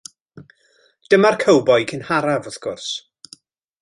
[1.13, 2.89] Dyma'r cowboi cynharaf, wrth gwrs.